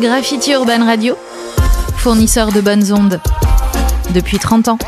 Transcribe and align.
Graffiti 0.00 0.50
Urban 0.50 0.84
Radio, 0.84 1.14
fournisseur 1.98 2.50
de 2.50 2.60
bonnes 2.60 2.92
ondes 2.92 3.20
depuis 4.12 4.40
30 4.40 4.66
ans. 4.66 4.78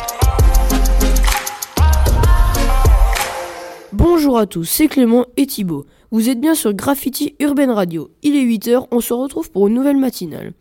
Bonjour 3.92 4.36
à 4.36 4.46
tous, 4.46 4.64
c'est 4.64 4.88
Clément 4.88 5.26
et 5.36 5.46
Thibaut. 5.46 5.86
Vous 6.10 6.28
êtes 6.28 6.40
bien 6.40 6.56
sur 6.56 6.74
Graffiti 6.74 7.36
Urban 7.38 7.72
Radio. 7.72 8.10
Il 8.24 8.34
est 8.34 8.44
8h, 8.44 8.88
on 8.90 9.00
se 9.00 9.14
retrouve 9.14 9.48
pour 9.52 9.68
une 9.68 9.74
nouvelle 9.74 9.96
matinale. 9.96 10.54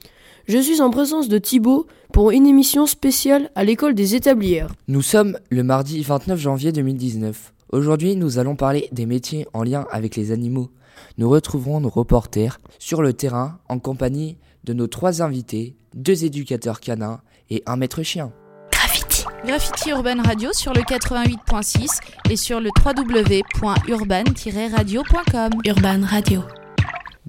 Je 0.48 0.60
suis 0.60 0.80
en 0.80 0.92
présence 0.92 1.28
de 1.28 1.40
Thibaut 1.40 1.88
pour 2.14 2.30
une 2.30 2.46
émission 2.46 2.86
spéciale 2.86 3.50
à 3.56 3.64
l'école 3.64 3.96
des 3.96 4.14
établières. 4.14 4.70
Nous 4.88 5.02
sommes 5.02 5.40
le 5.50 5.64
mardi 5.64 6.04
29 6.04 6.40
janvier 6.40 6.72
2019. 6.72 7.52
Aujourd'hui, 7.72 8.16
nous 8.16 8.38
allons 8.38 8.56
parler 8.56 8.90
des 8.92 9.08
métiers 9.08 9.48
en 9.54 9.64
lien 9.64 9.88
avec 9.90 10.16
les 10.16 10.32
animaux. 10.32 10.70
Nous 11.18 11.30
retrouverons 11.30 11.80
nos 11.80 11.90
reporters 11.90 12.60
sur 12.80 13.02
le 13.02 13.14
terrain 13.14 13.60
en 13.70 13.80
compagnie 13.80 14.38
de 14.64 14.74
nos 14.74 14.88
trois 14.88 15.22
invités, 15.22 15.76
deux 15.94 16.26
éducateurs 16.26 16.80
canins 16.80 17.22
et 17.50 17.64
un 17.66 17.78
maître 17.78 18.04
chien. 18.04 18.32
Graffiti. 18.72 19.26
Graffiti 19.46 19.90
Urban 19.92 20.22
Radio 20.24 20.52
sur 20.54 20.74
le 20.74 20.82
88.6 20.82 22.00
et 22.30 22.36
sur 22.36 22.60
le 22.60 22.70
www.urban-radio.com. 22.84 25.50
Urban 25.66 26.02
Radio. 26.06 26.42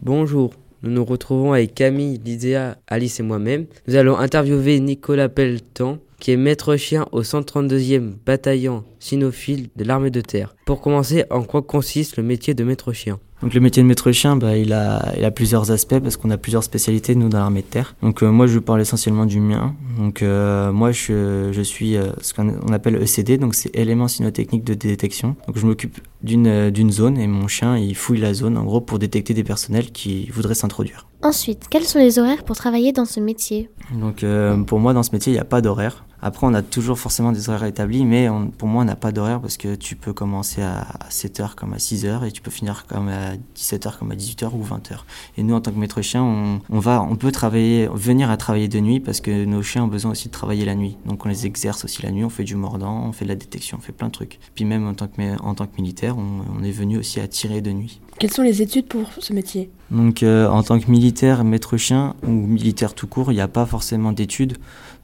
Bonjour, 0.00 0.54
nous 0.82 0.90
nous 0.90 1.04
retrouvons 1.04 1.52
avec 1.52 1.74
Camille, 1.74 2.18
Lydia, 2.24 2.78
Alice 2.86 3.20
et 3.20 3.22
moi-même. 3.22 3.66
Nous 3.88 3.96
allons 3.96 4.16
interviewer 4.16 4.80
Nicolas 4.80 5.28
Pelletan, 5.28 5.98
qui 6.20 6.32
est 6.32 6.36
maître 6.36 6.76
chien 6.76 7.06
au 7.12 7.22
132e 7.22 8.14
bataillon 8.24 8.84
cynophile 8.98 9.68
de 9.76 9.84
l'armée 9.84 10.10
de 10.10 10.20
terre. 10.20 10.54
Pour 10.64 10.80
commencer, 10.80 11.24
en 11.30 11.42
quoi 11.42 11.62
consiste 11.62 12.16
le 12.16 12.22
métier 12.22 12.54
de 12.54 12.64
maître 12.64 12.92
chien? 12.92 13.18
Donc 13.42 13.52
le 13.52 13.60
métier 13.60 13.82
de 13.82 13.86
maître 13.86 14.10
chien, 14.12 14.34
bah, 14.36 14.56
il, 14.56 14.72
a, 14.72 15.12
il 15.16 15.24
a 15.24 15.30
plusieurs 15.30 15.70
aspects 15.70 15.98
parce 15.98 16.16
qu'on 16.16 16.30
a 16.30 16.38
plusieurs 16.38 16.64
spécialités 16.64 17.14
nous 17.14 17.28
dans 17.28 17.38
l'armée 17.38 17.60
de 17.60 17.66
terre. 17.66 17.94
Donc 18.02 18.22
euh, 18.22 18.30
moi 18.30 18.46
je 18.46 18.58
parle 18.58 18.80
essentiellement 18.80 19.26
du 19.26 19.40
mien. 19.40 19.74
Donc 19.98 20.22
euh, 20.22 20.72
moi 20.72 20.90
je, 20.90 21.50
je 21.52 21.60
suis 21.60 21.96
euh, 21.96 22.12
ce 22.22 22.32
qu'on 22.32 22.72
appelle 22.72 22.96
ECD, 22.96 23.36
donc 23.36 23.54
c'est 23.54 23.76
élément 23.76 24.08
cynotechnique 24.08 24.64
de 24.64 24.72
détection. 24.72 25.36
Donc 25.46 25.58
je 25.58 25.66
m'occupe 25.66 25.98
d'une 26.22 26.70
d'une 26.70 26.90
zone 26.90 27.18
et 27.18 27.26
mon 27.26 27.46
chien 27.46 27.76
il 27.76 27.94
fouille 27.94 28.18
la 28.18 28.32
zone 28.32 28.56
en 28.56 28.64
gros 28.64 28.80
pour 28.80 28.98
détecter 28.98 29.34
des 29.34 29.44
personnels 29.44 29.92
qui 29.92 30.30
voudraient 30.30 30.54
s'introduire. 30.54 31.06
Ensuite, 31.22 31.66
quels 31.68 31.84
sont 31.84 31.98
les 31.98 32.18
horaires 32.18 32.42
pour 32.42 32.56
travailler 32.56 32.92
dans 32.92 33.04
ce 33.04 33.20
métier? 33.20 33.68
Donc 33.92 34.24
pour 34.66 34.80
moi 34.80 34.94
dans 34.94 35.02
ce 35.02 35.12
métier 35.12 35.32
il 35.32 35.36
n'y 35.36 35.40
a 35.40 35.44
pas 35.44 35.60
d'horaire. 35.60 36.05
Après, 36.22 36.46
on 36.46 36.54
a 36.54 36.62
toujours 36.62 36.98
forcément 36.98 37.32
des 37.32 37.48
horaires 37.48 37.64
établis, 37.64 38.04
mais 38.04 38.28
pour 38.58 38.68
moi, 38.68 38.82
on 38.82 38.86
n'a 38.86 38.96
pas 38.96 39.12
d'horaire 39.12 39.40
parce 39.40 39.56
que 39.56 39.74
tu 39.74 39.96
peux 39.96 40.12
commencer 40.12 40.62
à 40.62 40.86
7h 41.10 41.54
comme 41.54 41.72
à 41.72 41.76
6h 41.76 42.26
et 42.26 42.32
tu 42.32 42.40
peux 42.40 42.50
finir 42.50 42.86
comme 42.86 43.08
à 43.08 43.34
17h 43.56 43.98
comme 43.98 44.10
à 44.10 44.14
18h 44.14 44.50
ou 44.52 44.64
20h. 44.64 44.98
Et 45.36 45.42
nous, 45.42 45.54
en 45.54 45.60
tant 45.60 45.70
que 45.70 45.78
maître 45.78 46.00
chien, 46.02 46.22
on, 46.22 46.78
va, 46.78 47.02
on 47.02 47.16
peut 47.16 47.32
travailler, 47.32 47.88
venir 47.92 48.30
à 48.30 48.36
travailler 48.36 48.68
de 48.68 48.80
nuit 48.80 49.00
parce 49.00 49.20
que 49.20 49.44
nos 49.44 49.62
chiens 49.62 49.84
ont 49.84 49.88
besoin 49.88 50.12
aussi 50.12 50.28
de 50.28 50.32
travailler 50.32 50.64
la 50.64 50.74
nuit. 50.74 50.96
Donc 51.04 51.24
on 51.26 51.28
les 51.28 51.46
exerce 51.46 51.84
aussi 51.84 52.02
la 52.02 52.10
nuit, 52.10 52.24
on 52.24 52.30
fait 52.30 52.44
du 52.44 52.56
mordant, 52.56 53.04
on 53.04 53.12
fait 53.12 53.24
de 53.24 53.30
la 53.30 53.36
détection, 53.36 53.78
on 53.78 53.82
fait 53.82 53.92
plein 53.92 54.08
de 54.08 54.12
trucs. 54.12 54.38
Puis 54.54 54.64
même 54.64 54.86
en 54.86 54.94
tant 54.94 55.08
que, 55.08 55.42
en 55.42 55.54
tant 55.54 55.66
que 55.66 55.80
militaire, 55.80 56.16
on, 56.18 56.62
est 56.62 56.70
venu 56.70 56.98
aussi 56.98 57.20
à 57.20 57.28
tirer 57.28 57.60
de 57.60 57.70
nuit. 57.70 58.00
Quelles 58.18 58.32
sont 58.32 58.42
les 58.42 58.62
études 58.62 58.86
pour 58.86 59.10
ce 59.18 59.32
métier? 59.32 59.70
Donc 59.90 60.22
euh, 60.22 60.48
en 60.48 60.62
tant 60.62 60.80
que 60.80 60.90
militaire, 60.90 61.44
maître 61.44 61.76
chien 61.76 62.14
ou 62.22 62.30
militaire 62.30 62.94
tout 62.94 63.06
court, 63.06 63.30
il 63.30 63.34
n'y 63.34 63.42
a 63.42 63.48
pas 63.48 63.66
forcément 63.66 64.12
d'études. 64.12 64.56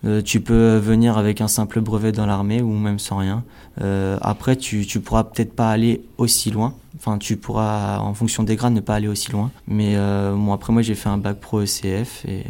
Euh, 0.04 0.22
tu 0.22 0.40
peux 0.40 0.76
venir 0.76 1.18
avec 1.18 1.40
un 1.40 1.48
simple 1.48 1.80
brevet 1.80 2.10
dans 2.10 2.26
l'armée 2.26 2.62
ou 2.62 2.72
même 2.72 2.98
sans 2.98 3.18
rien. 3.18 3.44
Euh, 3.80 4.18
après, 4.22 4.56
tu, 4.56 4.86
tu 4.86 5.00
pourras 5.00 5.24
peut-être 5.24 5.52
pas 5.52 5.70
aller 5.70 6.02
aussi 6.16 6.50
loin. 6.50 6.74
Enfin, 6.96 7.18
tu 7.18 7.36
pourras, 7.36 7.98
en 7.98 8.14
fonction 8.14 8.42
des 8.42 8.56
grades, 8.56 8.72
ne 8.72 8.80
pas 8.80 8.94
aller 8.94 9.08
aussi 9.08 9.30
loin. 9.30 9.50
Mais 9.66 9.96
bon, 9.96 10.52
après, 10.52 10.72
moi, 10.72 10.82
j'ai 10.82 10.94
fait 10.94 11.08
un 11.08 11.18
bac 11.18 11.38
pro 11.40 11.62
ECF. 11.62 12.24
Et, 12.26 12.44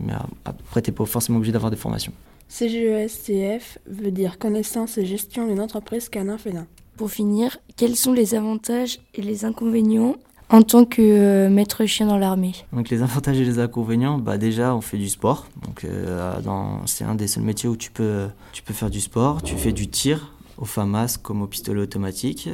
mais 0.00 0.12
après, 0.44 0.82
tu 0.82 0.90
n'es 0.90 0.96
pas 0.96 1.04
forcément 1.04 1.38
obligé 1.38 1.52
d'avoir 1.52 1.70
des 1.70 1.76
formations. 1.76 2.12
CGESCF 2.48 3.78
veut 3.86 4.10
dire 4.10 4.38
connaissance 4.38 4.98
et 4.98 5.06
gestion 5.06 5.46
d'une 5.46 5.60
entreprise 5.60 6.08
canin 6.08 6.36
félin. 6.36 6.66
Pour 6.96 7.10
finir, 7.10 7.58
quels 7.76 7.96
sont 7.96 8.12
les 8.12 8.34
avantages 8.34 8.98
et 9.14 9.22
les 9.22 9.44
inconvénients 9.44 10.16
en 10.50 10.62
tant 10.62 10.84
que 10.84 11.00
euh, 11.00 11.48
maître 11.48 11.86
chien 11.86 12.06
dans 12.06 12.18
l'armée? 12.18 12.52
Donc 12.72 12.90
les 12.90 13.02
avantages 13.02 13.40
et 13.40 13.44
les 13.44 13.58
inconvénients, 13.58 14.18
bah 14.18 14.36
déjà 14.36 14.74
on 14.74 14.82
fait 14.82 14.98
du 14.98 15.08
sport. 15.08 15.46
Donc 15.64 15.84
euh, 15.84 16.38
c'est 16.86 17.04
un 17.04 17.14
des 17.14 17.26
seuls 17.26 17.42
métiers 17.42 17.68
où 17.68 17.76
tu 17.76 17.90
peux 17.90 18.26
tu 18.52 18.62
peux 18.62 18.74
faire 18.74 18.90
du 18.90 19.00
sport, 19.00 19.42
tu 19.42 19.56
fais 19.56 19.72
du 19.72 19.88
tir 19.88 20.31
au 20.58 20.64
FAMAS 20.64 21.18
comme 21.22 21.42
au 21.42 21.46
pistolet 21.46 21.80
automatique. 21.80 22.48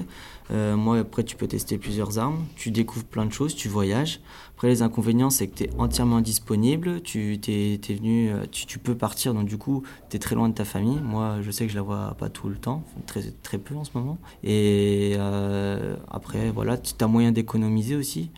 Euh, 0.51 0.77
moi, 0.77 0.99
après, 0.99 1.25
tu 1.25 1.37
peux 1.37 1.47
tester 1.47 1.77
plusieurs 1.79 2.19
armes, 2.19 2.45
tu 2.57 2.71
découvres 2.71 3.05
plein 3.05 3.27
de 3.27 3.33
choses, 3.33 3.55
tu 3.55 3.69
voyages. 3.69 4.21
Après, 4.55 4.69
les 4.69 4.83
inconvénients, 4.83 5.31
c'est 5.31 5.47
que 5.47 5.57
tu 5.57 5.65
es 5.65 5.71
entièrement 5.79 6.21
disponible, 6.21 7.03
tu, 7.03 7.35
es, 7.35 7.95
venu, 7.95 8.31
euh, 8.31 8.45
tu, 8.51 8.79
peux 8.79 8.95
partir, 8.95 9.35
donc 9.35 9.47
du 9.47 9.59
coup, 9.59 9.83
tu 10.11 10.17
es 10.17 10.19
très 10.19 10.35
loin 10.35 10.49
de 10.49 10.55
ta 10.55 10.65
famille. 10.65 11.01
Moi, 11.03 11.39
je 11.43 11.51
sais 11.51 11.67
que 11.67 11.71
je 11.71 11.77
la 11.77 11.83
vois 11.83 12.17
pas 12.19 12.31
tout 12.31 12.49
le 12.49 12.57
temps, 12.57 12.83
très, 13.07 13.23
très 13.43 13.59
peu 13.59 13.77
en 13.77 13.85
ce 13.85 13.91
moment. 13.95 14.19
Et 14.43 15.15
euh, 15.17 15.97
après, 16.11 16.51
voilà, 16.51 16.79
tu 16.79 16.95
as 16.99 17.07
moyen 17.07 17.31
d'économiser 17.31 17.95
aussi. 17.95 18.31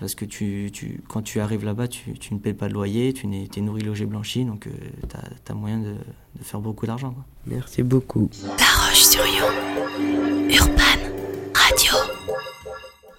Parce 0.00 0.14
que 0.14 0.24
tu, 0.24 0.70
tu, 0.72 1.02
quand 1.08 1.22
tu 1.22 1.40
arrives 1.40 1.64
là-bas, 1.64 1.86
tu, 1.86 2.14
tu, 2.14 2.34
ne 2.34 2.38
payes 2.38 2.54
pas 2.54 2.68
de 2.68 2.72
loyer, 2.72 3.12
tu 3.12 3.26
es, 3.26 3.60
nourri, 3.60 3.82
logé, 3.82 4.06
blanchi, 4.06 4.44
donc 4.44 4.66
tu 4.66 5.52
as, 5.52 5.54
moyen 5.54 5.78
de, 5.78 5.92
de 6.38 6.44
faire 6.44 6.60
beaucoup 6.60 6.86
d'argent. 6.86 7.14
Merci 7.46 7.82
beaucoup. 7.82 8.30
La 8.42 8.86
Roche-sur-Yon, 8.86 10.48
Urban. 10.48 10.90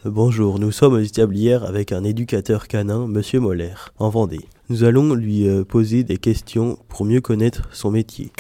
Euh, 0.06 0.10
bonjour, 0.10 0.60
nous 0.60 0.72
sommes 0.72 0.94
aux 0.94 1.00
établières 1.00 1.64
avec 1.64 1.92
un 1.92 2.04
éducateur 2.04 2.68
canin, 2.68 3.08
Monsieur 3.08 3.40
Moller, 3.40 3.74
en 4.00 4.10
Vendée. 4.10 4.48
Nous 4.70 4.84
allons 4.84 5.14
lui 5.14 5.48
euh, 5.48 5.64
poser 5.64 6.04
des 6.04 6.18
questions 6.18 6.80
pour 6.88 7.06
mieux 7.06 7.22
connaître 7.22 7.70
son 7.72 7.92
métier. 7.92 8.32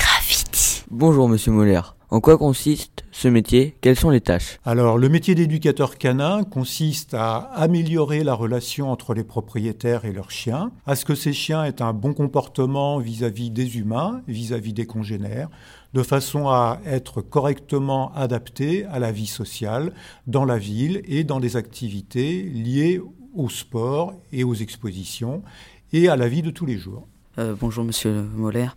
Bonjour 0.93 1.29
Monsieur 1.29 1.53
Moller. 1.53 1.79
En 2.09 2.19
quoi 2.19 2.37
consiste 2.37 3.05
ce 3.13 3.29
métier? 3.29 3.77
Quelles 3.79 3.95
sont 3.95 4.09
les 4.09 4.19
tâches? 4.19 4.59
Alors, 4.65 4.97
le 4.97 5.07
métier 5.07 5.35
d'éducateur 5.35 5.97
canin 5.97 6.43
consiste 6.43 7.13
à 7.13 7.37
améliorer 7.37 8.25
la 8.25 8.33
relation 8.33 8.91
entre 8.91 9.13
les 9.13 9.23
propriétaires 9.23 10.03
et 10.03 10.11
leurs 10.11 10.31
chiens, 10.31 10.73
à 10.85 10.97
ce 10.97 11.05
que 11.05 11.15
ces 11.15 11.31
chiens 11.31 11.63
aient 11.63 11.81
un 11.81 11.93
bon 11.93 12.13
comportement 12.13 12.99
vis-à-vis 12.99 13.51
des 13.51 13.77
humains, 13.77 14.21
vis 14.27 14.51
à 14.51 14.59
-vis 14.59 14.73
des 14.73 14.85
congénères, 14.85 15.47
de 15.93 16.03
façon 16.03 16.49
à 16.49 16.81
être 16.85 17.21
correctement 17.21 18.11
adapté 18.13 18.83
à 18.87 18.99
la 18.99 19.13
vie 19.13 19.27
sociale 19.27 19.93
dans 20.27 20.43
la 20.43 20.57
ville 20.57 21.01
et 21.05 21.23
dans 21.23 21.39
des 21.39 21.55
activités 21.55 22.43
liées 22.43 22.99
au 23.33 23.47
sport 23.47 24.15
et 24.33 24.43
aux 24.43 24.55
expositions 24.55 25.41
et 25.93 26.09
à 26.09 26.17
la 26.17 26.27
vie 26.27 26.41
de 26.41 26.51
tous 26.51 26.65
les 26.65 26.77
jours. 26.77 27.07
Euh, 27.37 27.55
bonjour 27.57 27.85
Monsieur 27.85 28.23
Moller. 28.35 28.67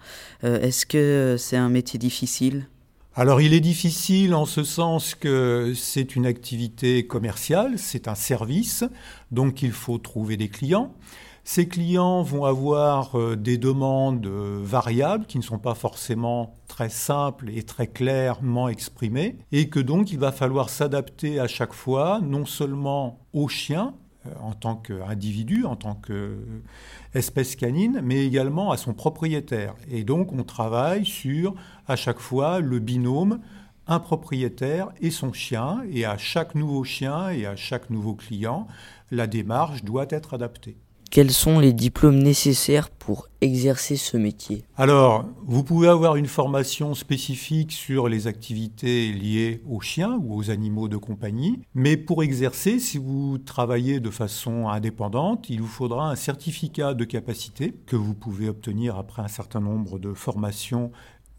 Euh, 0.44 0.60
est-ce 0.60 0.86
que 0.86 1.36
c'est 1.38 1.56
un 1.56 1.68
métier 1.68 1.98
difficile? 1.98 2.68
Alors 3.16 3.40
il 3.40 3.52
est 3.52 3.60
difficile 3.60 4.34
en 4.34 4.44
ce 4.44 4.62
sens 4.62 5.14
que 5.14 5.72
c'est 5.74 6.14
une 6.14 6.26
activité 6.26 7.06
commerciale, 7.06 7.78
c'est 7.78 8.06
un 8.06 8.14
service, 8.14 8.84
donc 9.30 9.62
il 9.62 9.72
faut 9.72 9.98
trouver 9.98 10.36
des 10.36 10.48
clients. 10.48 10.94
Ces 11.42 11.68
clients 11.68 12.22
vont 12.22 12.44
avoir 12.44 13.18
euh, 13.18 13.36
des 13.36 13.58
demandes 13.58 14.26
variables 14.26 15.26
qui 15.26 15.38
ne 15.38 15.42
sont 15.42 15.58
pas 15.58 15.74
forcément 15.74 16.54
très 16.68 16.88
simples 16.88 17.50
et 17.50 17.64
très 17.64 17.88
clairement 17.88 18.68
exprimées 18.68 19.36
et 19.50 19.68
que 19.68 19.80
donc 19.80 20.12
il 20.12 20.18
va 20.18 20.30
falloir 20.30 20.70
s'adapter 20.70 21.40
à 21.40 21.48
chaque 21.48 21.74
fois 21.74 22.20
non 22.22 22.46
seulement 22.46 23.18
aux 23.32 23.48
chiens 23.48 23.94
en 24.40 24.52
tant 24.52 24.76
qu'individu, 24.76 25.64
en 25.64 25.76
tant 25.76 25.94
qu'espèce 25.94 27.56
canine, 27.56 28.00
mais 28.02 28.24
également 28.24 28.70
à 28.70 28.76
son 28.76 28.94
propriétaire. 28.94 29.74
Et 29.90 30.04
donc 30.04 30.32
on 30.32 30.42
travaille 30.44 31.04
sur 31.04 31.54
à 31.86 31.96
chaque 31.96 32.20
fois 32.20 32.60
le 32.60 32.78
binôme 32.78 33.40
un 33.86 34.00
propriétaire 34.00 34.88
et 35.00 35.10
son 35.10 35.32
chien, 35.32 35.82
et 35.90 36.04
à 36.04 36.16
chaque 36.16 36.54
nouveau 36.54 36.84
chien 36.84 37.28
et 37.30 37.46
à 37.46 37.54
chaque 37.56 37.90
nouveau 37.90 38.14
client, 38.14 38.66
la 39.10 39.26
démarche 39.26 39.84
doit 39.84 40.06
être 40.08 40.34
adaptée. 40.34 40.76
Quels 41.14 41.30
sont 41.30 41.60
les 41.60 41.72
diplômes 41.72 42.18
nécessaires 42.18 42.90
pour 42.90 43.28
exercer 43.40 43.94
ce 43.94 44.16
métier? 44.16 44.64
Alors, 44.76 45.28
vous 45.46 45.62
pouvez 45.62 45.86
avoir 45.86 46.16
une 46.16 46.26
formation 46.26 46.92
spécifique 46.94 47.70
sur 47.70 48.08
les 48.08 48.26
activités 48.26 49.12
liées 49.12 49.62
aux 49.70 49.80
chiens 49.80 50.18
ou 50.24 50.34
aux 50.34 50.50
animaux 50.50 50.88
de 50.88 50.96
compagnie, 50.96 51.60
mais 51.72 51.96
pour 51.96 52.24
exercer, 52.24 52.80
si 52.80 52.98
vous 52.98 53.38
travaillez 53.38 54.00
de 54.00 54.10
façon 54.10 54.66
indépendante, 54.66 55.48
il 55.50 55.60
vous 55.60 55.68
faudra 55.68 56.10
un 56.10 56.16
certificat 56.16 56.94
de 56.94 57.04
capacité 57.04 57.72
que 57.86 57.94
vous 57.94 58.14
pouvez 58.14 58.48
obtenir 58.48 58.98
après 58.98 59.22
un 59.22 59.28
certain 59.28 59.60
nombre 59.60 60.00
de 60.00 60.14
formations 60.14 60.90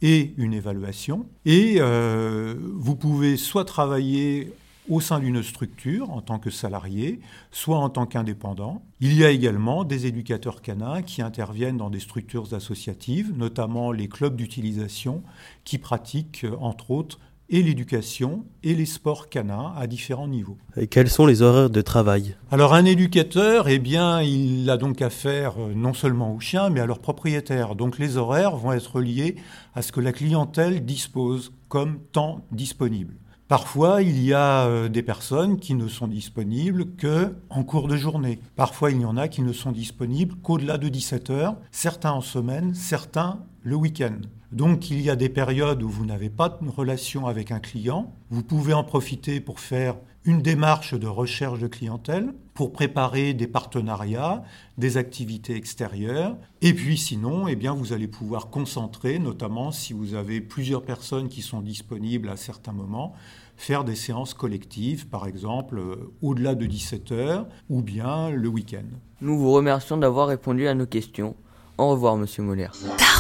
et 0.02 0.36
une 0.38 0.54
évaluation. 0.54 1.26
Et 1.44 1.80
euh, 1.80 2.56
vous 2.76 2.96
pouvez 2.96 3.36
soit 3.36 3.66
travailler 3.66 4.54
au 4.90 5.00
sein 5.00 5.20
d'une 5.20 5.44
structure 5.44 6.12
en 6.12 6.22
tant 6.22 6.40
que 6.40 6.50
salarié, 6.50 7.20
soit 7.52 7.78
en 7.78 7.90
tant 7.90 8.06
qu'indépendant. 8.06 8.84
Il 9.00 9.14
y 9.14 9.26
a 9.26 9.32
également 9.32 9.84
des 9.84 10.06
éducateurs 10.06 10.62
canins 10.62 11.02
qui 11.02 11.22
interviennent 11.22 11.78
dans 11.78 11.90
des 11.90 12.00
structures 12.00 12.54
associatives, 12.54 13.34
notamment 13.36 13.92
les 13.92 14.08
clubs 14.08 14.36
d'utilisation, 14.36 15.24
qui 15.64 15.78
pratiquent 15.78 16.46
entre 16.60 16.92
autres 16.92 17.20
et 17.50 17.62
l'éducation 17.62 18.46
et 18.64 18.74
les 18.74 18.86
sports 18.86 19.30
canins 19.30 19.74
à 19.78 19.86
différents 19.88 20.28
niveaux. 20.28 20.58
Et 20.78 20.88
quels 20.88 21.10
sont 21.10 21.26
les 21.26 21.42
horaires 21.42 21.70
de 21.70 21.82
travail? 21.82 22.36
Alors 22.52 22.74
un 22.74 22.86
éducateur, 22.86 23.68
eh 23.68 23.78
bien, 23.78 24.22
il 24.22 24.68
a 24.70 24.78
donc 24.78 25.02
affaire 25.02 25.54
euh, 25.60 25.74
non 25.76 25.94
seulement 25.94 26.34
aux 26.34 26.40
chiens, 26.40 26.70
mais 26.70 26.80
à 26.80 26.86
leurs 26.86 27.00
propriétaires. 27.00 27.76
Donc 27.76 28.00
les 28.00 28.18
horaires 28.18 28.56
vont 28.56 28.72
être 28.72 29.00
liés 29.00 29.36
à 29.76 29.82
ce 29.82 29.92
que 29.92 30.00
la 30.00 30.12
clientèle 30.12 30.84
dispose 30.86 31.54
comme 31.70 32.00
temps 32.12 32.46
disponible. 32.52 33.14
Parfois, 33.48 34.02
il 34.02 34.24
y 34.24 34.34
a 34.34 34.66
euh, 34.66 34.90
des 34.90 35.04
personnes 35.04 35.60
qui 35.60 35.76
ne 35.76 35.88
sont 35.88 36.08
disponibles 36.08 36.96
que 36.96 37.36
en 37.52 37.64
cours 37.64 37.88
de 37.88 37.96
journée. 37.96 38.40
Parfois, 38.56 38.90
il 38.90 39.02
y 39.02 39.06
en 39.06 39.18
a 39.18 39.28
qui 39.28 39.44
ne 39.44 39.54
sont 39.54 39.72
disponibles 39.72 40.36
qu'au-delà 40.42 40.80
de 40.80 40.90
17 40.90 41.30
heures, 41.30 41.56
certains 41.70 42.12
en 42.12 42.22
semaine, 42.22 42.74
certains 42.74 43.40
le 43.62 43.76
week-end. 43.76 44.18
Donc 44.52 44.90
il 44.90 45.02
y 45.02 45.10
a 45.10 45.16
des 45.16 45.30
périodes 45.30 45.84
où 45.84 45.90
vous 45.90 46.06
n'avez 46.06 46.30
pas 46.30 46.50
de 46.50 46.70
relation 46.70 47.28
avec 47.28 47.52
un 47.52 47.60
client. 47.60 48.14
Vous 48.32 48.42
pouvez 48.42 48.74
en 48.74 48.84
profiter 48.84 49.40
pour 49.40 49.60
faire 49.60 49.96
une 50.26 50.42
démarche 50.42 50.94
de 50.94 51.08
recherche 51.08 51.60
de 51.60 51.68
clientèle, 51.68 52.34
pour 52.56 52.72
préparer 52.72 53.34
des 53.34 53.48
partenariats, 53.48 54.44
des 54.78 54.98
activités 54.98 55.56
extérieures. 55.56 56.38
Et 56.62 56.74
puis 56.74 56.98
sinon, 56.98 57.48
eh 57.48 57.56
bien, 57.56 57.74
vous 57.74 57.94
allez 57.94 58.08
pouvoir 58.08 58.50
concentrer, 58.50 59.20
notamment 59.20 59.72
si 59.72 59.94
vous 59.94 60.16
avez 60.16 60.42
plusieurs 60.42 60.82
personnes 60.82 61.28
qui 61.28 61.42
sont 61.42 61.62
disponibles 61.62 62.30
à 62.30 62.38
certains 62.38 62.72
moments, 62.72 63.14
faire 63.58 63.84
des 63.84 63.96
séances 63.96 64.34
collectives, 64.34 65.08
par 65.08 65.28
exemple 65.28 65.78
euh, 65.80 66.14
au-delà 66.22 66.56
de 66.56 66.66
17 66.66 67.12
heures 67.12 67.48
ou 67.70 67.82
bien 67.82 68.30
le 68.30 68.48
week-end. 68.48 68.86
Nous 69.22 69.38
vous 69.38 69.52
remercions 69.52 69.98
d'avoir 69.98 70.28
répondu 70.28 70.68
à 70.68 70.74
nos 70.74 70.86
questions. 70.86 71.36
Au 71.78 71.90
revoir, 71.90 72.16
Monsieur 72.16 72.44
Moller. 72.44 72.70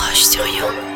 Roche-sur-Yon, 0.07 0.94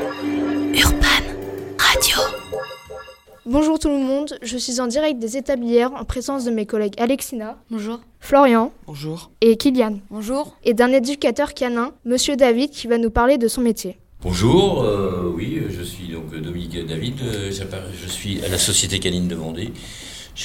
Bonjour 3.51 3.79
tout 3.79 3.89
le 3.89 3.97
monde, 3.97 4.37
je 4.43 4.59
suis 4.59 4.79
en 4.79 4.85
direct 4.85 5.17
des 5.17 5.35
établières 5.35 5.91
en 5.93 6.05
présence 6.05 6.45
de 6.45 6.51
mes 6.51 6.67
collègues 6.67 6.93
Alexina. 6.99 7.57
Bonjour. 7.71 7.99
Florian. 8.19 8.71
Bonjour. 8.85 9.31
Et 9.41 9.57
Kylian. 9.57 10.01
Bonjour. 10.11 10.55
Et 10.63 10.75
d'un 10.75 10.91
éducateur 10.91 11.55
canin, 11.55 11.93
Monsieur 12.05 12.35
David, 12.35 12.69
qui 12.69 12.85
va 12.85 12.99
nous 12.99 13.09
parler 13.09 13.39
de 13.39 13.47
son 13.47 13.61
métier. 13.61 13.97
Bonjour, 14.21 14.83
euh, 14.83 15.33
oui, 15.35 15.63
je 15.67 15.81
suis 15.81 16.09
donc 16.09 16.29
Dominique 16.39 16.85
David, 16.85 17.15
euh, 17.23 17.51
je 17.51 18.07
suis 18.07 18.39
à 18.45 18.49
la 18.49 18.59
Société 18.59 18.99
Canine 18.99 19.27
de 19.27 19.33
Vendée. 19.33 19.73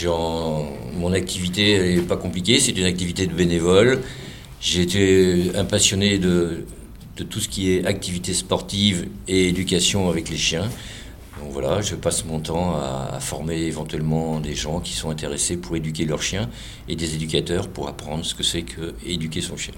En, 0.08 0.64
mon 0.94 1.12
activité 1.12 1.96
n'est 1.96 2.00
pas 2.00 2.16
compliquée, 2.16 2.58
c'est 2.58 2.72
une 2.72 2.86
activité 2.86 3.26
de 3.26 3.34
bénévole. 3.34 4.00
J'ai 4.62 4.80
été 4.80 5.50
un 5.54 5.66
passionné 5.66 6.16
de, 6.16 6.64
de 7.18 7.22
tout 7.22 7.40
ce 7.40 7.50
qui 7.50 7.70
est 7.74 7.84
activité 7.84 8.32
sportive 8.32 9.08
et 9.28 9.50
éducation 9.50 10.08
avec 10.08 10.30
les 10.30 10.38
chiens. 10.38 10.70
Donc 11.44 11.52
voilà, 11.52 11.82
je 11.82 11.94
passe 11.94 12.24
mon 12.24 12.40
temps 12.40 12.74
à, 12.74 13.20
former 13.20 13.58
éventuellement 13.64 14.40
des 14.40 14.54
gens 14.54 14.80
qui 14.80 14.94
sont 14.94 15.10
intéressés 15.10 15.58
pour 15.58 15.76
éduquer 15.76 16.06
leurs 16.06 16.22
chiens 16.22 16.48
et 16.88 16.96
des 16.96 17.14
éducateurs 17.14 17.68
pour 17.68 17.86
apprendre 17.86 18.24
ce 18.24 18.34
que 18.34 18.42
c'est 18.42 18.62
que 18.62 18.94
éduquer 19.04 19.42
son 19.42 19.58
chien. 19.58 19.74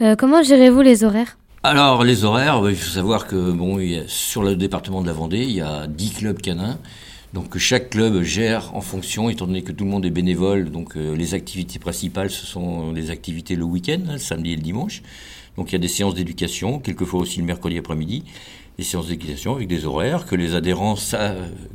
Euh, 0.00 0.14
comment 0.14 0.44
gérez-vous 0.44 0.82
les 0.82 1.02
horaires? 1.02 1.38
Alors 1.64 2.04
les 2.04 2.22
horaires, 2.22 2.62
il 2.68 2.76
faut 2.76 2.92
savoir 2.92 3.26
que 3.26 3.50
bon, 3.50 3.80
sur 4.06 4.44
le 4.44 4.54
département 4.54 5.02
de 5.02 5.08
la 5.08 5.12
Vendée, 5.12 5.42
il 5.42 5.56
y 5.56 5.60
a 5.60 5.88
10 5.88 6.10
clubs 6.12 6.40
canins. 6.40 6.78
Donc 7.32 7.58
chaque 7.58 7.90
club 7.90 8.22
gère 8.22 8.72
en 8.76 8.80
fonction, 8.80 9.28
étant 9.28 9.48
donné 9.48 9.62
que 9.62 9.72
tout 9.72 9.84
le 9.84 9.90
monde 9.90 10.06
est 10.06 10.10
bénévole, 10.10 10.70
donc 10.70 10.96
euh, 10.96 11.16
les 11.16 11.34
activités 11.34 11.80
principales, 11.80 12.30
ce 12.30 12.46
sont 12.46 12.92
les 12.92 13.10
activités 13.10 13.56
le 13.56 13.64
week-end, 13.64 13.98
hein, 14.08 14.12
le 14.12 14.18
samedi 14.18 14.52
et 14.52 14.56
le 14.56 14.62
dimanche. 14.62 15.02
Donc 15.56 15.70
il 15.70 15.72
y 15.72 15.76
a 15.76 15.80
des 15.80 15.88
séances 15.88 16.14
d'éducation, 16.14 16.78
quelquefois 16.78 17.20
aussi 17.20 17.40
le 17.40 17.46
mercredi 17.46 17.76
après-midi, 17.78 18.24
des 18.78 18.84
séances 18.84 19.08
d'éducation 19.08 19.56
avec 19.56 19.68
des 19.68 19.86
horaires 19.86 20.26
que 20.26 20.36
les 20.36 20.54
adhérents 20.54 20.96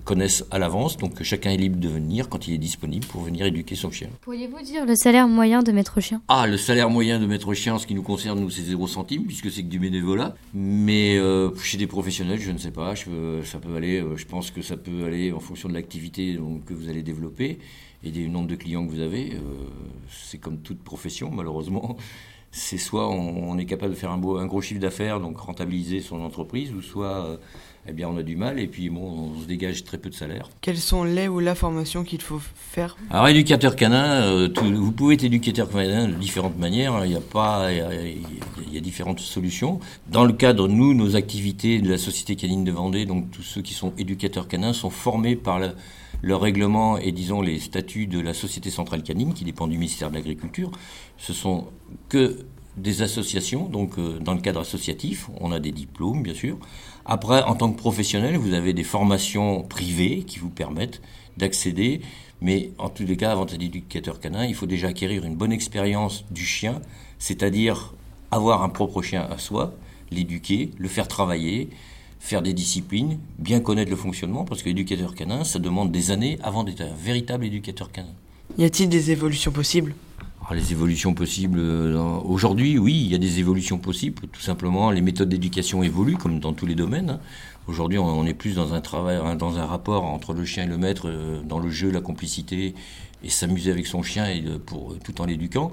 connaissent 0.06 0.46
à 0.52 0.60
l'avance, 0.60 0.98
donc 0.98 1.22
chacun 1.24 1.52
est 1.52 1.58
libre 1.58 1.80
de 1.80 1.88
venir 1.88 2.30
quand 2.30 2.48
il 2.48 2.54
est 2.54 2.60
disponible 2.60 3.06
pour 3.08 3.22
venir 3.22 3.46
éduquer 3.46 3.76
son 3.76 3.92
chien. 3.92 4.10
Pourriez-vous 4.22 4.62
dire 4.62 4.86
le 4.86 4.96
salaire 4.96 5.28
moyen 5.28 5.64
de 5.64 5.72
maître 5.72 6.00
chien? 6.00 6.22
Ah, 6.28 6.46
le 6.46 6.58
salaire 6.58 6.90
moyen 6.90 7.20
de 7.20 7.26
maître 7.26 7.54
chien, 7.54 7.76
en 7.76 7.80
ce 7.80 7.88
qui 7.88 7.96
nous 7.96 8.04
concerne, 8.04 8.40
nous, 8.40 8.50
c'est 8.50 8.62
0 8.62 8.88
centimes, 8.88 9.26
puisque 9.26 9.52
c'est 9.52 9.64
que 9.64 9.68
du 9.68 9.80
bénévolat. 9.80 10.36
Mais 10.54 11.18
euh, 11.18 11.56
chez 11.58 11.78
des 11.78 11.88
professionnels, 11.88 12.40
je 12.40 12.52
ne 12.52 12.58
sais 12.58 12.72
pas, 12.72 12.94
je, 12.94 13.42
ça 13.44 13.60
peut 13.60 13.76
aller, 13.76 14.02
euh, 14.02 14.16
je 14.16 14.26
pense 14.26 14.52
que 14.52 14.62
ça 14.62 14.78
peut 14.78 15.06
aller 15.06 15.32
en 15.32 15.40
fonction 15.40 15.70
de 15.70 15.74
l'activité 15.74 16.38
que 16.66 16.74
vous 16.74 16.90
allez 16.90 17.02
développer 17.02 17.60
et 18.04 18.12
du 18.12 18.30
nombre 18.30 18.48
de 18.48 18.56
clients 18.56 18.86
que 18.86 18.92
vous 18.92 19.02
avez. 19.02 19.34
Euh, 19.34 19.40
c'est 20.10 20.38
comme 20.38 20.60
toute 20.60 20.84
profession, 20.84 21.32
malheureusement 21.32 21.98
c'est 22.52 22.78
soit 22.78 23.10
on, 23.10 23.58
est 23.58 23.66
capable 23.66 23.94
de 23.94 23.98
faire 23.98 24.12
un, 24.12 24.18
beau, 24.18 24.38
un 24.38 24.46
gros 24.46 24.62
chiffre 24.62 24.82
d'affaires, 24.82 25.22
donc 25.22 25.38
rentabiliser 25.38 26.02
son 26.02 26.20
entreprise, 26.22 26.74
ou 26.74 26.82
soit 26.82 27.26
euh, 27.26 27.38
eh 27.88 27.94
bien 27.94 28.10
on 28.10 28.18
a 28.18 28.24
du 28.24 28.36
mal 28.36 28.60
et 28.60 28.68
puis 28.68 28.90
bon, 28.90 29.32
on 29.36 29.42
se 29.42 29.48
dégage 29.48 29.86
très 29.86 29.98
peu 29.98 30.10
de 30.10 30.16
salaire. 30.16 30.50
Quelles 30.60 30.78
sont 30.78 31.06
les 31.06 31.30
ou 31.30 31.40
la 31.40 31.56
formation 31.56 32.04
qu'il 32.04 32.22
faut 32.22 32.42
faire? 32.54 32.98
Alors 33.10 33.30
éducateur 33.30 33.78
canin, 33.78 34.24
euh, 34.24 34.50
vous 34.62 34.92
pouvez 34.92 35.16
être 35.16 35.24
éducateur 35.24 35.70
canin 35.70 36.10
de 36.10 36.14
différentes 36.16 36.58
manières. 36.58 36.94
Hein. 36.94 37.06
Il 37.06 37.14
y 37.14 37.16
a 37.16 37.22
pas, 37.22 37.72
il 37.72 38.74
y, 38.74 38.78
a 38.78 38.82
différentes 38.82 39.22
solutions. 39.22 39.80
Dans 40.10 40.26
le 40.26 40.34
cadre 40.34 40.68
nous, 40.68 40.94
nos 40.94 41.16
activités 41.16 41.80
de 41.80 41.90
la 41.90 41.98
société 41.98 42.36
canine 42.36 42.66
de 42.66 42.72
Vendée, 42.72 43.06
donc 43.06 43.32
tous 43.32 43.44
ceux 43.44 43.62
qui 43.62 43.74
sont 43.74 43.94
éducateurs 43.98 44.50
canins 44.50 44.74
sont 44.74 44.90
formés 44.90 45.38
par 45.38 45.60
le, 46.22 46.36
règlement 46.36 46.98
et 46.98 47.12
disons 47.12 47.42
les 47.42 47.60
statuts 47.60 48.08
de 48.08 48.20
la 48.20 48.34
Société 48.34 48.70
centrale 48.70 49.04
canine 49.04 49.34
qui 49.34 49.44
dépend 49.44 49.68
du 49.68 49.78
ministère 49.78 50.10
de 50.10 50.16
l'Agriculture, 50.16 50.72
ce 51.18 51.34
sont 51.34 51.68
que 52.10 52.46
des 52.78 53.02
associations, 53.02 53.66
donc 53.66 53.98
euh, 53.98 54.20
dans 54.20 54.34
le 54.34 54.40
cadre 54.40 54.62
associatif, 54.62 55.30
on 55.40 55.52
a 55.52 55.60
des 55.60 55.72
diplômes 55.72 56.24
bien 56.24 56.34
sûr. 56.34 56.58
Après, 57.06 57.44
en 57.44 57.56
tant 57.56 57.72
que 57.72 57.78
professionnel, 57.78 58.38
vous 58.38 58.54
avez 58.54 58.74
des 58.74 58.84
formations 58.84 59.64
privées 59.64 60.24
qui 60.24 60.40
vous 60.40 60.50
permettent 60.50 61.02
d'accéder, 61.38 62.02
mais 62.42 62.72
en 62.78 62.90
tous 62.90 63.06
les 63.06 63.18
cas, 63.18 63.32
avant 63.32 63.46
d'être 63.46 63.62
éducateur 63.62 64.20
canin, 64.20 64.46
il 64.46 64.56
faut 64.56 64.66
déjà 64.66 64.88
acquérir 64.88 65.26
une 65.26 65.36
bonne 65.36 65.52
expérience 65.52 66.26
du 66.32 66.46
chien, 66.46 66.82
c'est-à-dire 67.20 67.94
avoir 68.32 68.64
un 68.64 68.70
propre 68.70 69.02
chien 69.02 69.28
à 69.30 69.38
soi, 69.38 69.74
l'éduquer, 70.10 70.72
le 70.78 70.88
faire 70.88 71.08
travailler, 71.08 71.70
faire 72.22 72.44
des 72.44 72.54
disciplines, 72.54 73.18
bien 73.40 73.60
connaître 73.60 73.90
le 73.90 73.98
fonctionnement, 73.98 74.46
parce 74.46 74.62
que 74.62 74.70
l'éducateur 74.70 75.16
canin, 75.16 75.44
ça 75.44 75.58
demande 75.58 75.92
des 75.92 76.12
années 76.12 76.38
avant 76.44 76.64
d'être 76.64 76.82
un 76.82 76.94
véritable 76.94 77.46
éducateur 77.46 77.92
canin. 77.92 78.14
Y 78.60 78.64
a-t-il 78.64 78.90
des 78.90 79.10
évolutions 79.10 79.52
possibles? 79.52 79.96
Ah, 80.48 80.54
Les 80.54 80.72
évolutions 80.72 81.16
possibles, 81.16 81.58
euh, 81.60 81.98
aujourd'hui, 82.24 82.78
oui, 82.78 82.94
il 82.94 83.12
y 83.12 83.16
a 83.16 83.18
des 83.18 83.40
évolutions 83.40 83.80
possibles. 83.80 84.28
Tout 84.32 84.40
simplement, 84.40 84.92
les 84.92 85.02
méthodes 85.02 85.30
d'éducation 85.30 85.82
évoluent, 85.82 86.16
comme 86.16 86.40
dans 86.40 86.54
tous 86.54 86.68
les 86.68 86.76
domaines. 86.76 87.10
Hein. 87.10 87.20
Aujourd'hui, 87.68 87.98
on 87.98 88.26
est 88.28 88.36
plus 88.36 88.54
dans 88.54 88.76
un 88.76 88.82
travail, 88.82 89.20
dans 89.38 89.58
un 89.58 89.66
rapport 89.66 90.04
entre 90.04 90.34
le 90.34 90.46
chien 90.46 90.66
et 90.66 90.68
le 90.68 90.78
maître, 90.78 91.10
euh, 91.10 91.42
dans 91.44 91.60
le 91.60 91.72
jeu, 91.72 91.90
la 91.90 92.02
complicité, 92.02 92.76
et 93.24 93.30
s'amuser 93.30 93.72
avec 93.72 93.88
son 93.88 94.04
chien 94.04 94.30
et 94.30 94.44
pour, 94.64 94.96
tout 95.04 95.22
en 95.22 95.26
l'éduquant. 95.26 95.72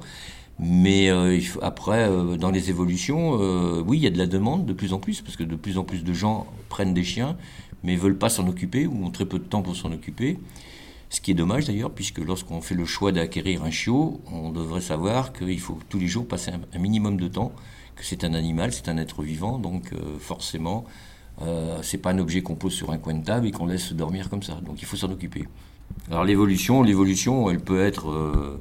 Mais 0.58 1.08
euh, 1.08 1.38
après, 1.62 2.08
euh, 2.08 2.37
dans 2.37 2.50
les 2.50 2.70
évolutions, 2.70 3.38
euh, 3.40 3.82
oui, 3.86 3.98
il 3.98 4.03
y 4.03 4.06
a 4.06 4.10
de 4.10 4.19
la 4.19 4.27
demande 4.27 4.67
de 4.67 4.72
plus 4.72 4.93
en 4.93 4.98
plus, 4.98 5.20
parce 5.20 5.36
que 5.36 5.44
de 5.44 5.56
plus 5.56 5.79
en 5.79 5.84
plus 5.84 6.03
de 6.03 6.12
gens 6.12 6.46
prennent 6.69 6.94
des 6.94 7.05
chiens, 7.05 7.36
mais 7.84 7.94
veulent 7.94 8.19
pas 8.19 8.29
s'en 8.29 8.46
occuper 8.48 8.86
ou 8.86 9.05
ont 9.05 9.10
très 9.10 9.24
peu 9.24 9.38
de 9.38 9.44
temps 9.44 9.62
pour 9.62 9.77
s'en 9.77 9.93
occuper. 9.93 10.38
Ce 11.10 11.20
qui 11.20 11.31
est 11.31 11.34
dommage 11.34 11.67
d'ailleurs, 11.67 11.93
puisque 11.93 12.19
lorsqu'on 12.19 12.60
fait 12.60 12.74
le 12.74 12.84
choix 12.84 13.12
d'acquérir 13.12 13.62
un 13.62 13.70
chiot, 13.70 14.20
on 14.31 14.50
devrait 14.50 14.81
savoir 14.81 15.32
qu'il 15.32 15.60
faut 15.60 15.79
tous 15.88 15.98
les 15.98 16.08
jours 16.08 16.27
passer 16.27 16.50
un, 16.50 16.79
minimum 16.79 17.19
de 17.19 17.29
temps, 17.29 17.53
que 17.96 18.05
c'est 18.05 18.24
un 18.24 18.34
animal, 18.34 18.72
c'est 18.72 18.88
un 18.88 18.98
être 18.98 19.22
vivant, 19.22 19.58
donc 19.58 19.93
forcément, 20.19 20.84
euh, 21.41 21.79
c'est 21.82 21.98
pas 21.98 22.10
un 22.10 22.19
objet 22.19 22.43
qu'on 22.43 22.56
pose 22.56 22.72
sur 22.72 22.91
un 22.91 22.98
coin 22.98 23.15
de 23.15 23.24
table 23.24 23.46
et 23.46 23.53
qu'on 23.53 23.67
laisse 23.67 23.93
dormir 23.93 24.29
comme 24.29 24.43
ça. 24.43 24.60
Donc 24.65 24.82
il 24.82 24.86
faut 24.86 24.96
s'en 24.96 25.10
occuper. 25.10 25.46
Alors 26.10 26.24
l'évolution, 26.24 26.82
l'évolution, 26.82 27.48
elle 27.48 27.60
peut 27.60 27.81
être 27.81 28.58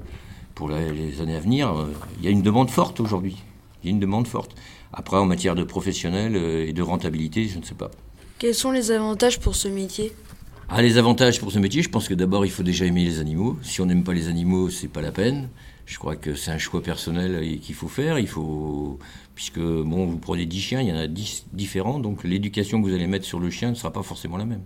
pour 0.58 0.70
les 0.70 1.22
années 1.22 1.36
à 1.36 1.40
venir, 1.40 1.72
euh, 1.72 1.94
il 2.18 2.26
y 2.26 2.28
a 2.28 2.32
une 2.32 2.42
demande 2.42 2.72
forte 2.72 3.00
aujourd'hui. 3.00 3.38
Il 3.84 3.86
y 3.86 3.90
a 3.90 3.92
une 3.92 4.00
demande 4.00 4.28
forte. 4.28 4.56
Après, 4.92 5.16
en 5.16 5.26
matière 5.28 5.54
de 5.54 5.64
professionnel 5.64 6.36
euh, 6.36 6.68
et 6.68 6.74
de 6.74 6.82
rentabilité, 6.82 7.48
je 7.48 7.60
ne 7.60 7.64
sais 7.64 7.76
pas. 7.76 7.92
Quels 8.40 8.56
sont 8.56 8.72
les 8.72 8.90
avantages 8.90 9.40
pour 9.40 9.56
ce 9.56 9.68
métier? 9.68 10.14
Ah, 10.68 10.82
les 10.82 10.98
avantages 10.98 11.40
pour 11.40 11.52
ce 11.52 11.60
métier, 11.60 11.84
je 11.84 11.90
pense 11.90 12.08
que 12.08 12.16
d'abord 12.16 12.44
il 12.44 12.50
faut 12.50 12.64
déjà 12.64 12.86
aimer 12.86 13.06
les 13.06 13.20
animaux. 13.20 13.56
Si 13.62 13.82
on 13.82 13.86
n'aime 13.86 14.04
pas 14.04 14.16
les 14.16 14.30
animaux, 14.30 14.72
c'est 14.72 14.88
pas 14.88 15.02
la 15.02 15.12
peine. 15.12 15.50
Je 15.86 16.00
crois 16.00 16.16
que 16.16 16.34
c'est 16.34 16.50
un 16.50 16.58
choix 16.58 16.82
personnel 16.82 17.60
qu'il 17.60 17.76
faut 17.76 17.88
faire. 17.88 18.18
Il 18.18 18.28
faut, 18.28 18.98
puisque 19.36 19.60
bon, 19.60 20.08
vous 20.08 20.18
prenez 20.18 20.48
10 20.48 20.60
chiens, 20.60 20.82
il 20.82 20.90
y 20.90 20.92
en 20.92 20.98
a 20.98 21.06
10 21.06 21.46
différents, 21.54 22.00
donc 22.00 22.24
l'éducation 22.24 22.82
que 22.82 22.88
vous 22.88 22.96
allez 22.96 23.06
mettre 23.06 23.26
sur 23.26 23.40
le 23.40 23.52
chien 23.52 23.70
ne 23.70 23.76
sera 23.76 23.94
pas 23.94 24.02
forcément 24.02 24.38
la 24.38 24.46
même. 24.46 24.64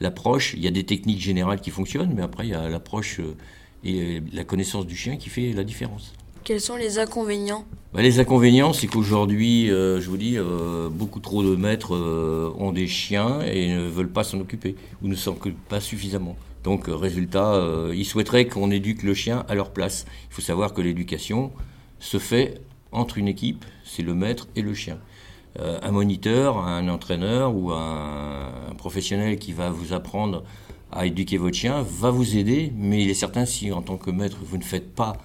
L'approche, 0.00 0.52
il 0.54 0.62
y 0.62 0.68
a 0.68 0.70
des 0.70 0.84
techniques 0.84 1.20
générales 1.20 1.60
qui 1.62 1.70
fonctionnent, 1.70 2.12
mais 2.14 2.22
après 2.22 2.46
il 2.46 2.50
y 2.50 2.54
a 2.54 2.68
l'approche 2.68 3.18
euh, 3.20 3.34
et 3.84 4.22
la 4.32 4.44
connaissance 4.44 4.86
du 4.86 4.96
chien 4.96 5.16
qui 5.16 5.28
fait 5.28 5.52
la 5.52 5.64
différence. 5.64 6.12
Quels 6.44 6.60
sont 6.60 6.76
les 6.76 6.98
inconvénients? 6.98 7.64
Bah, 7.92 8.02
Les 8.02 8.18
inconvénients, 8.18 8.72
c'est 8.72 8.88
qu'aujourd'hui, 8.88 9.70
euh, 9.70 10.00
je 10.00 10.10
vous 10.10 10.16
dis, 10.16 10.36
euh, 10.36 10.88
beaucoup 10.90 11.20
trop 11.20 11.44
de 11.44 11.54
maîtres 11.54 11.94
euh, 11.94 12.52
ont 12.58 12.72
des 12.72 12.88
chiens 12.88 13.42
et 13.42 13.72
ne 13.72 13.86
veulent 13.86 14.10
pas 14.10 14.24
s'en 14.24 14.40
occuper, 14.40 14.74
ou 15.02 15.08
ne 15.08 15.14
s'en 15.14 15.32
occupent 15.32 15.68
pas 15.68 15.78
suffisamment. 15.78 16.36
Donc, 16.64 16.84
résultat, 16.86 17.60
ils 17.92 18.04
souhaiteraient 18.04 18.46
qu'on 18.46 18.70
éduque 18.70 19.02
le 19.02 19.14
chien 19.14 19.44
à 19.48 19.56
leur 19.56 19.72
place. 19.72 20.04
Il 20.30 20.34
faut 20.34 20.42
savoir 20.42 20.74
que 20.74 20.80
l'éducation 20.80 21.50
se 21.98 22.18
fait 22.18 22.60
entre 22.92 23.18
une 23.18 23.26
équipe, 23.26 23.64
c'est 23.84 24.04
le 24.04 24.14
maître 24.14 24.46
et 24.54 24.62
le 24.62 24.72
chien. 24.72 24.98
un 25.58 25.90
moniteur, 25.90 26.58
un 26.58 26.88
entraîneur 26.88 27.56
ou 27.56 27.72
un, 27.72 28.52
un 28.70 28.74
professionnel 28.76 29.40
qui 29.40 29.52
va 29.52 29.70
vous 29.70 29.92
apprendre 29.92 30.44
à 30.92 31.06
éduquer 31.06 31.38
votre 31.38 31.56
chien 31.56 31.82
va 31.82 32.10
vous 32.10 32.36
aider, 32.36 32.72
mais 32.76 33.02
il 33.02 33.10
est 33.10 33.14
certain 33.14 33.46
si 33.46 33.72
en 33.72 33.82
tant 33.82 33.96
que 33.96 34.10
maître 34.10 34.38
vous 34.44 34.58
ne 34.58 34.62
faites 34.62 34.94
pas 34.94 35.16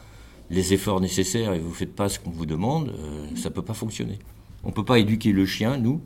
les 0.50 0.74
efforts 0.74 1.02
nécessaires 1.02 1.54
et 1.54 1.60
vous 1.60 1.70
ne 1.70 1.76
faites 1.76 1.94
pas 1.94 2.08
ce 2.08 2.20
qu'on 2.20 2.32
vous 2.32 2.46
demande, 2.46 2.90
euh, 2.90 3.26
ça 3.36 3.50
ne 3.50 3.54
peut 3.54 3.62
pas 3.62 3.74
fonctionner. 3.74 4.18
On 4.64 4.70
ne 4.70 4.74
peut 4.74 4.86
pas 4.86 4.98
éduquer 4.98 5.34
le 5.34 5.46
chien, 5.46 5.78
nous, 5.78 6.02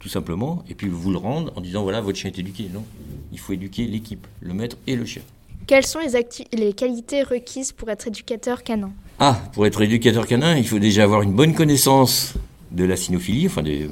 tout 0.00 0.08
simplement, 0.08 0.64
et 0.68 0.74
puis 0.74 0.88
vous 0.88 1.10
le 1.10 1.16
rendre 1.16 1.52
en 1.56 1.60
disant 1.60 1.84
voilà, 1.84 2.00
votre 2.00 2.18
chien 2.18 2.30
est 2.30 2.38
éduqué. 2.38 2.68
Non, 2.74 2.84
il 3.32 3.38
faut 3.38 3.52
éduquer 3.52 3.86
l'équipe, 3.86 4.26
le 4.40 4.52
maître 4.52 4.76
et 4.86 4.96
le 4.96 5.04
chien. 5.04 5.22
Quelles 5.66 5.86
sont 5.86 6.00
les, 6.00 6.58
les 6.58 6.72
qualités 6.72 7.22
requises 7.22 7.72
pour 7.72 7.88
être 7.88 8.08
éducateur 8.08 8.62
canin? 8.64 8.90
Ah, 9.18 9.40
pour 9.52 9.64
être 9.64 9.80
éducateur 9.80 10.26
canin, 10.26 10.56
il 10.56 10.66
faut 10.66 10.80
déjà 10.80 11.04
avoir 11.04 11.22
une 11.22 11.32
bonne 11.32 11.54
connaissance 11.54 12.34
de 12.72 12.84
la 12.84 12.96
cynophilie, 12.96 13.46
enfin 13.46 13.62
des, 13.62 13.88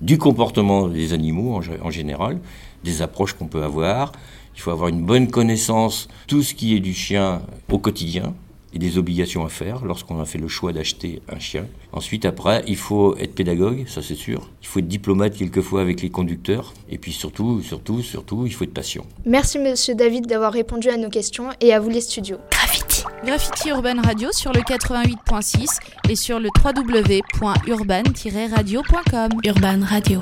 du 0.00 0.18
comportement 0.18 0.86
des 0.86 1.14
animaux 1.14 1.56
en, 1.56 1.62
en 1.86 1.90
général, 1.90 2.38
des 2.84 3.02
approches 3.02 3.32
qu'on 3.32 3.48
peut 3.48 3.64
avoir. 3.64 4.12
Il 4.58 4.60
faut 4.60 4.72
avoir 4.72 4.88
une 4.88 5.06
bonne 5.06 5.30
connaissance 5.30 6.08
tout 6.26 6.42
ce 6.42 6.52
qui 6.52 6.76
est 6.76 6.80
du 6.80 6.92
chien 6.92 7.40
au 7.70 7.78
quotidien, 7.78 8.34
et 8.72 8.78
des 8.78 8.96
obligations 8.98 9.44
à 9.44 9.48
faire 9.48 9.84
lorsqu'on 9.84 10.20
a 10.20 10.24
fait 10.24 10.38
le 10.38 10.46
choix 10.48 10.72
d'acheter 10.72 11.20
un 11.28 11.38
chien. 11.38 11.66
Ensuite, 11.92 12.24
après, 12.24 12.64
il 12.66 12.76
faut 12.76 13.14
être 13.16 13.32
pédagogue, 13.34 13.84
ça 13.86 14.02
c'est 14.02 14.16
sûr. 14.16 14.50
Il 14.62 14.66
faut 14.66 14.80
être 14.80 14.88
diplomate 14.88 15.36
quelquefois 15.36 15.80
avec 15.80 16.02
les 16.02 16.10
conducteurs. 16.10 16.74
Et 16.90 16.98
puis 16.98 17.12
surtout, 17.12 17.62
surtout, 17.62 18.02
surtout, 18.02 18.44
il 18.46 18.52
faut 18.52 18.64
être 18.64 18.74
patient. 18.74 19.06
Merci 19.24 19.58
Monsieur 19.58 19.94
David 19.94 20.26
d'avoir 20.26 20.52
répondu 20.52 20.90
à 20.90 20.98
nos 20.98 21.08
questions 21.08 21.48
et 21.60 21.72
à 21.72 21.78
vous 21.80 21.88
les 21.88 22.00
studios. 22.00 22.38
Graffiti. 22.50 23.04
Graffiti 23.24 23.68
Urban 23.70 24.02
Radio 24.02 24.30
sur 24.32 24.52
le 24.52 24.60
88.6 24.60 25.78
et 26.10 26.16
sur 26.16 26.40
le 26.40 26.50
www.urban-radio.com. 26.62 29.30
Urban 29.44 29.80
Radio. 29.84 30.20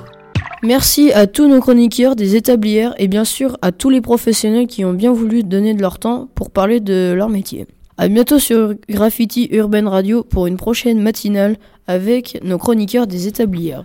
Merci 0.63 1.13
à 1.13 1.27
tous 1.27 1.49
nos 1.49 1.61
chroniqueurs 1.61 2.17
des 2.17 2.35
établières 2.35 2.95
et 2.99 3.09
bien 3.09 3.25
sûr 3.25 3.59
à 3.63 3.73
tous 3.73 3.91
les 3.91 4.01
professionnels 4.01 4.67
qui 4.67 4.85
ont 4.85 4.95
bien 4.95 5.13
voulu 5.13 5.43
donner 5.43 5.75
de 5.75 5.83
leur 5.83 5.99
temps 5.99 6.29
pour 6.35 6.51
parler 6.51 6.81
de 6.81 7.13
leur 7.15 7.29
métier. 7.29 7.67
À 7.99 8.09
bientôt 8.09 8.39
sur 8.39 8.75
Graffiti 8.89 9.49
Urban 9.53 9.89
Radio 9.89 10.23
pour 10.23 10.47
une 10.47 10.59
prochaine 10.59 11.01
matinale 11.01 11.57
avec 11.87 12.39
nos 12.43 12.59
chroniqueurs 12.59 13.07
des 13.07 13.27
établières. 13.27 13.85